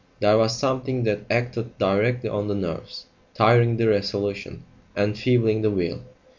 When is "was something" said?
0.35-1.03